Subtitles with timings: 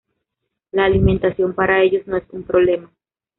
[0.71, 2.91] La alimentación para ellos no es un problema.